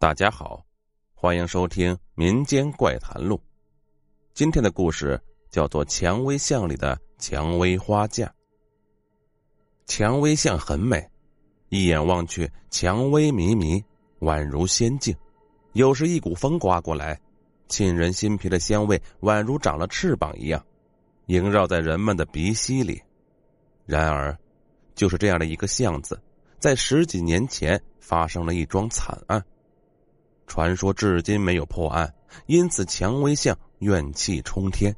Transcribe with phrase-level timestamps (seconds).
[0.00, 0.64] 大家好，
[1.12, 3.34] 欢迎收听《民间怪谈录》。
[4.32, 5.20] 今天的故事
[5.50, 8.26] 叫做《蔷薇巷里的蔷薇花架》。
[9.86, 11.04] 蔷薇巷很美，
[11.68, 13.82] 一眼望去，蔷薇迷迷，
[14.20, 15.12] 宛如仙境。
[15.72, 17.20] 有时一股风刮过来，
[17.66, 20.64] 沁人心脾的香味宛如长了翅膀一样，
[21.26, 23.02] 萦绕在人们的鼻息里。
[23.84, 24.38] 然而，
[24.94, 26.22] 就是这样的一个巷子，
[26.60, 29.44] 在十几年前发生了一桩惨案。
[30.58, 32.12] 传说至今没有破案，
[32.46, 34.96] 因此蔷薇巷怨气冲天。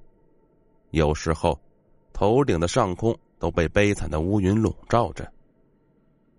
[0.89, 1.61] 有时候，
[2.15, 5.31] 头顶的上空都被悲惨的乌云笼罩着。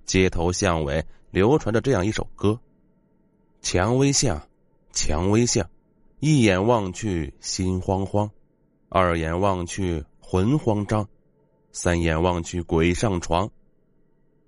[0.06, 2.60] 街头巷尾流传着这样一首歌
[3.62, 4.42] ：“蔷薇巷，
[4.92, 5.70] 蔷薇巷，
[6.20, 8.32] 一眼望去心慌慌，
[8.90, 11.08] 二眼望去魂慌张，
[11.72, 13.52] 三眼望去鬼上床。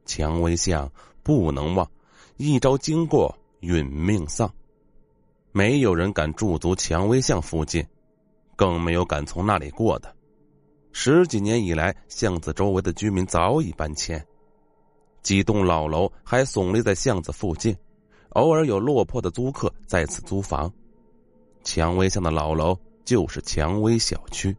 [0.08, 1.92] 蔷薇巷不能忘，
[2.38, 4.54] 一朝经过。”殒命丧，
[5.56, 7.86] 没有人敢驻足蔷薇巷附近，
[8.56, 10.12] 更没有敢从那里过的。
[10.92, 14.26] 十几年以来，巷子周围的居民早已搬迁，
[15.22, 17.78] 几栋老楼还耸立在巷子附近，
[18.30, 20.74] 偶尔有落魄的租客在此租房。
[21.64, 24.58] 蔷薇巷的老楼就是蔷薇小区。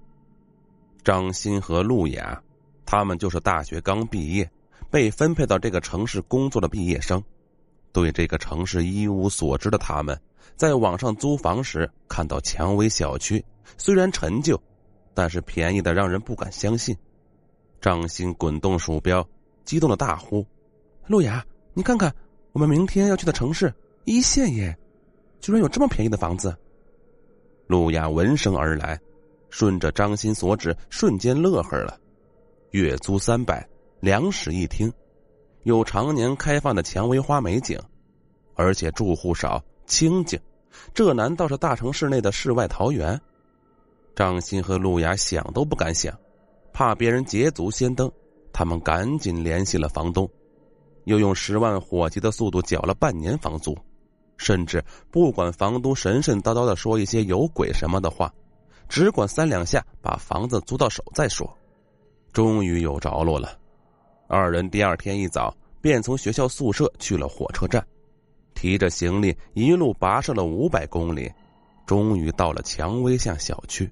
[1.02, 2.40] 张鑫和陆雅，
[2.86, 4.48] 他们就是大学刚毕业，
[4.92, 7.20] 被分配到这个城市工作的毕业生。
[7.92, 10.20] 对这个城市一无所知的他们，
[10.56, 13.44] 在网上租房时看到蔷薇小区，
[13.76, 14.60] 虽然陈旧，
[15.12, 16.96] 但是便宜的让人不敢相信。
[17.80, 19.26] 张鑫滚动鼠标，
[19.64, 20.46] 激动的大呼
[21.06, 22.14] ：“路亚，你看看，
[22.52, 23.72] 我们明天要去的城市
[24.04, 24.76] 一线耶，
[25.40, 26.56] 居然有这么便宜的房子！”
[27.66, 28.98] 路亚闻声而来，
[29.50, 31.98] 顺着张鑫所指，瞬间乐呵了。
[32.70, 33.66] 月租三百，
[34.00, 34.92] 两室一厅。
[35.62, 37.78] 有常年开放的蔷薇花美景，
[38.54, 40.40] 而且住户少清静，
[40.92, 43.20] 这难道是大城市内的世外桃源？
[44.14, 46.16] 张鑫和陆雅想都不敢想，
[46.72, 48.10] 怕别人捷足先登，
[48.52, 50.28] 他们赶紧联系了房东，
[51.04, 53.76] 又用十万火急的速度缴了半年房租，
[54.36, 58.32] 甚至不管房东神神叨叨的说一些有鬼什么的话，
[58.88, 61.52] 只管三两下把房子租到手再说。
[62.32, 63.58] 终于有着落了。
[64.26, 67.84] 二人第二天一早便从学校宿舍去了火车站，
[68.64, 71.30] 提着行李一路跋涉了五百公里，
[71.84, 73.90] 终于到了蔷薇巷小区。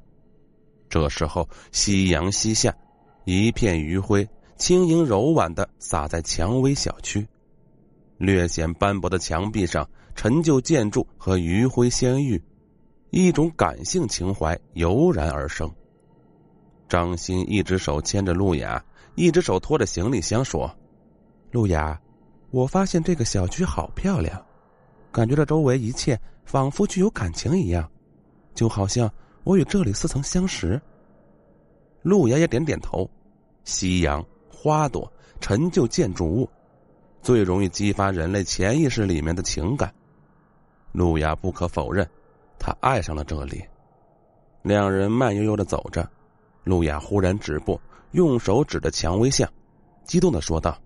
[0.88, 2.74] 这时候夕阳西下，
[3.26, 7.28] 一片余晖轻盈柔婉的洒在蔷薇小区，
[8.16, 12.42] 略显斑驳的墙壁上，陈旧建筑和余晖相遇，
[13.10, 15.70] 一种感性情怀油然而生。
[16.88, 18.82] 张鑫一只手牵着路雅。
[19.16, 20.74] 一只手拖着行李箱说
[21.52, 22.00] ：“路雅，
[22.50, 24.42] 我发现这个小区好漂亮，
[25.12, 27.88] 感觉这周围一切仿佛具有感情一样，
[28.54, 29.08] 就好像
[29.44, 30.80] 我与这里似曾相识。”
[32.02, 33.08] 路亚也点点头。
[33.64, 36.50] 夕阳、花朵、陈旧建筑物，
[37.22, 39.94] 最容易激发人类潜意识里面的情感。
[40.90, 42.04] 路亚不可否认，
[42.58, 43.62] 他爱上了这里。
[44.62, 46.10] 两人慢悠悠的走着，
[46.64, 47.80] 路亚忽然止步。
[48.10, 49.48] 用手指着蔷薇巷，
[50.04, 50.76] 激动的说道：“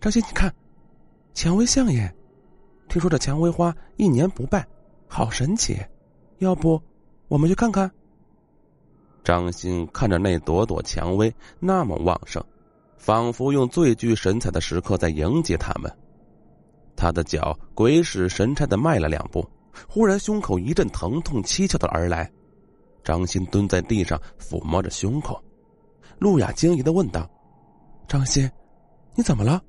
[0.00, 0.52] 张鑫，你看，
[1.32, 2.12] 蔷薇巷耶！
[2.90, 4.66] 听说这蔷薇花一年不败，
[5.06, 5.78] 好神奇！
[6.38, 6.82] 要不
[7.28, 7.88] 我们去看看？”
[9.22, 12.44] 张鑫看着那朵朵蔷薇那么旺盛，
[12.98, 15.90] 仿佛用最具神采的时刻在迎接他们。
[16.96, 19.48] 他的脚鬼使神差的迈了两步，
[19.88, 22.28] 忽然胸口一阵疼痛蹊跷的而来，
[23.04, 25.40] 张鑫蹲在地上抚摸着胸口。
[26.18, 27.30] 路亚惊疑的问道
[28.08, 28.50] ：“张鑫，
[29.14, 29.62] 你怎么了？”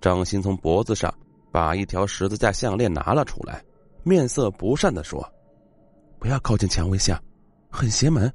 [0.00, 1.12] 张鑫从脖子上
[1.50, 3.62] 把一条十字架项链拿了出来，
[4.02, 5.26] 面色不善的说
[6.18, 7.20] ：“不要靠近蔷薇巷，
[7.70, 8.32] 很邪门。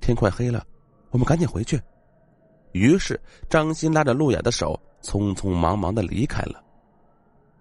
[0.00, 0.66] 天快黑了，
[1.10, 1.80] 我们赶紧回去。”
[2.72, 6.62] 于是张鑫拉着路亚的手，匆匆忙忙的离开了。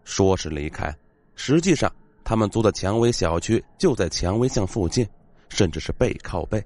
[0.04, 0.96] 说是离开，
[1.36, 1.92] 实际上
[2.24, 5.08] 他们租的蔷薇小区就在蔷薇巷附近，
[5.50, 6.64] 甚至是背靠背。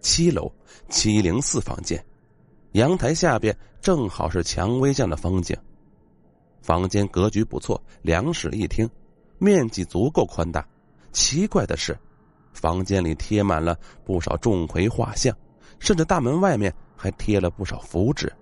[0.00, 0.50] 七楼
[0.88, 2.02] 七零四房间，
[2.72, 5.56] 阳台下边正好是蔷薇巷的风景。
[6.62, 8.88] 房间格局不错，两室一厅，
[9.38, 10.66] 面积足够宽大。
[11.10, 11.98] 奇怪的是，
[12.52, 15.36] 房间里贴满了不少钟馗画像，
[15.78, 18.32] 甚至大门外面还贴了不少符纸。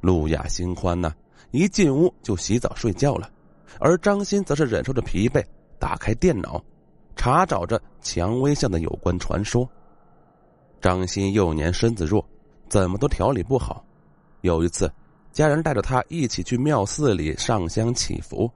[0.00, 1.12] 路亚心宽呢，
[1.50, 3.28] 一进屋就洗澡睡觉了，
[3.78, 5.44] 而张鑫则是忍受着疲惫，
[5.78, 6.62] 打开电脑，
[7.16, 9.68] 查找着蔷薇巷的有关传说。
[10.80, 12.24] 张鑫幼年身子弱，
[12.68, 13.84] 怎么都调理不好。
[14.40, 14.90] 有一次，
[15.32, 18.50] 家人带着他一起去庙寺里上香祈福，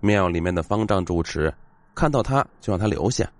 [0.00, 1.52] 庙里面的方丈主持
[1.94, 3.30] 看到他就让他留下，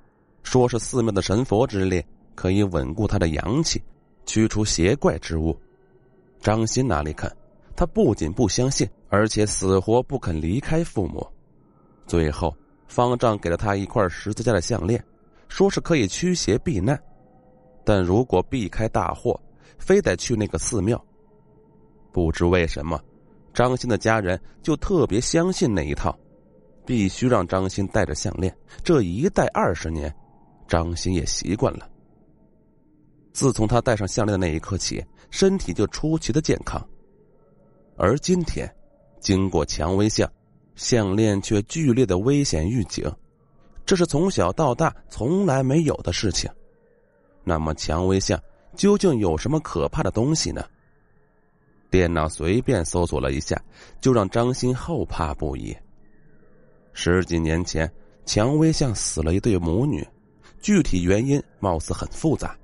[0.42, 2.04] 说是寺庙的神佛之力
[2.34, 3.82] 可以稳固他的阳气，
[4.24, 5.54] 驱除邪怪之物。
[6.40, 7.30] 张鑫哪里肯？
[7.76, 11.26] 他不仅不相信，而且死活不肯离开父母。
[12.06, 12.56] 最后，
[12.88, 15.02] 方丈给了他一块十字架的项链，
[15.48, 16.98] 说是可以驱邪避难，
[17.84, 19.38] 但如果避开大祸，
[19.78, 20.98] 非得去那个寺庙。
[22.16, 22.98] 不知为什么，
[23.52, 26.18] 张鑫的家人就特别相信那一套，
[26.86, 28.56] 必须让张鑫戴着项链。
[28.82, 30.10] 这一戴二十年，
[30.66, 31.86] 张鑫也习惯了。
[33.34, 36.82] 自从他戴上项链的那一刻起，身体就出奇的健康。
[37.98, 38.66] 而今天，
[39.20, 40.26] 经过蔷薇巷，
[40.74, 43.04] 项链却剧烈的危险预警，
[43.84, 46.50] 这是从小到大从来没有的事情。
[47.44, 48.42] 那么，蔷薇巷
[48.74, 50.64] 究竟有什么可怕的东西呢？
[51.90, 53.60] 电脑随便搜索了一下，
[54.00, 55.76] 就让张鑫后怕不已。
[56.92, 57.90] 十几年前，
[58.24, 60.06] 蔷薇巷死了一对母女，
[60.60, 62.56] 具体原因貌似很复杂，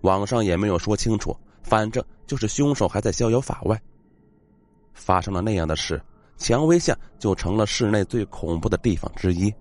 [0.00, 3.80] 网上也没有说清楚，反正就是凶手还在逍遥法外。
[4.94, 6.00] 发生了那样的事，
[6.38, 9.52] 蔷薇巷就成了市内最恐怖的地方之一，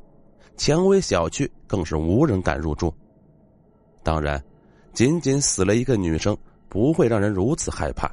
[0.56, 2.94] 蔷薇小区更是无人敢入住。
[4.02, 4.42] 当然，
[4.94, 6.38] 仅仅死了一个女生
[6.69, 8.10] 不会让人如此害怕，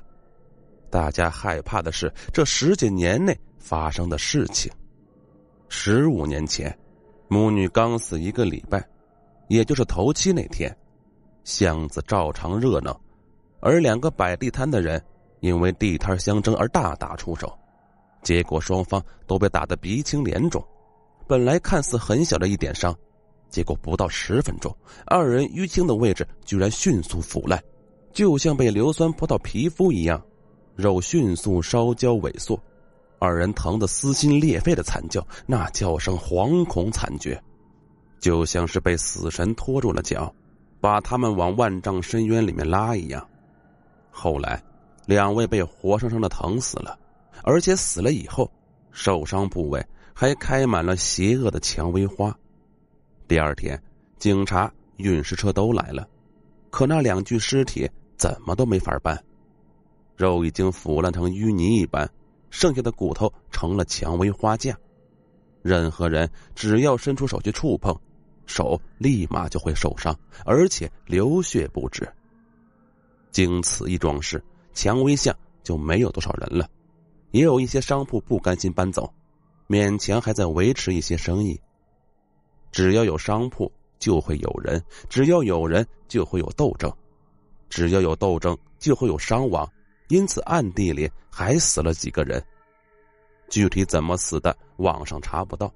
[0.92, 4.70] 大家害怕的是这十几年内发生的事情。
[5.70, 6.78] 十五年前，
[7.28, 8.86] 母女刚死一个礼拜，
[9.48, 10.76] 也就是头七那天，
[11.44, 13.00] 巷子照常热闹，
[13.60, 15.02] 而两个摆地摊的人。
[15.40, 17.52] 因为地摊相争而大打出手，
[18.22, 20.64] 结果双方都被打得鼻青脸肿。
[21.26, 22.96] 本来看似很小的一点伤，
[23.50, 24.72] 结果不到十分钟，
[25.04, 27.60] 二人淤青的位置居然迅速腐烂，
[28.12, 30.24] 就像被硫酸泼到皮肤一样，
[30.76, 32.58] 肉迅速烧焦萎缩。
[33.18, 37.42] 二人疼得撕心裂肺的惨叫，那叫声惶恐惨绝，
[38.18, 40.34] 就像是被死神拖住了脚，
[40.80, 43.26] 把他们往万丈深渊里面拉一样。
[44.10, 44.62] 后来。
[45.04, 46.96] 两位被活生生的疼死了，
[47.42, 48.48] 而且死了以后，
[48.92, 49.84] 受伤部位
[50.14, 52.32] 还开满了邪恶的蔷薇花。
[53.26, 53.82] 第二天，
[54.20, 56.06] 警察、运尸车都来了，
[56.70, 59.20] 可那两具尸体怎么都没法办，
[60.22, 62.08] 肉已经腐烂成淤泥一般，
[62.48, 64.78] 剩下的骨头成了蔷薇花架。
[65.62, 67.92] 任何人只要伸出手去触碰，
[68.46, 72.08] 手立马就会受伤，而且流血不止。
[73.32, 74.42] 经此一桩事。
[74.74, 76.66] 蔷薇巷就没有多少人了，
[77.32, 79.12] 也有一些商铺不甘心搬走，
[79.68, 81.60] 勉强还在维持一些生意。
[82.70, 84.80] 只要有商铺，就会有人；
[85.10, 86.90] 只要有人，就会有斗争；
[87.68, 89.70] 只要有斗争，就会有伤亡。
[90.08, 92.42] 因此，暗地里还死了几个人。
[93.48, 95.72] 具体怎么死的，网上查不到。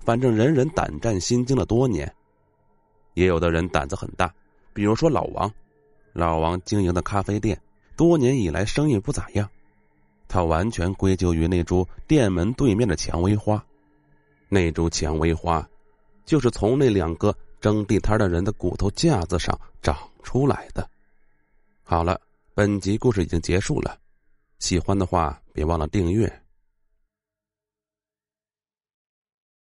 [0.00, 2.12] 反正人人胆战心惊了多年。
[3.14, 4.32] 也有的人胆子很大，
[4.72, 5.50] 比如说老王，
[6.12, 7.60] 老王经营的咖啡店。
[7.96, 9.48] 多年以来生意不咋样，
[10.26, 13.64] 他完全归咎于那株店门对面的蔷薇花。
[14.48, 15.64] 那株蔷薇花，
[16.24, 20.90] 就是从那两个争地摊的人的骨头架子上长出来的。
[21.84, 22.20] 好了，
[22.56, 23.98] 本集故事已经结束了，
[24.60, 26.43] 喜欢的话别忘了订阅。